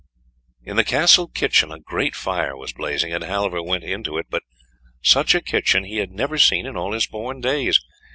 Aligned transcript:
In 0.63 0.77
the 0.77 0.83
castle 0.83 1.27
kitchen 1.27 1.71
a 1.71 1.79
great 1.79 2.15
fire 2.15 2.57
was 2.57 2.73
blazing, 2.73 3.13
and 3.13 3.23
Halvor 3.23 3.61
went 3.61 3.83
into 3.83 4.17
it, 4.17 4.25
but 4.31 4.41
such 5.03 5.35
a 5.35 5.41
kitchen 5.41 5.83
he 5.83 5.97
had 5.97 6.09
never 6.09 6.39
seen 6.39 6.65
in 6.65 6.75
all 6.75 6.93
his 6.93 7.05
born 7.05 7.39
days. 7.39 7.79